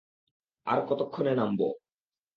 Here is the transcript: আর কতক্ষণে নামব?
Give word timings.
আর 0.67 0.79
কতক্ষণে 0.89 1.33
নামব? 1.35 1.61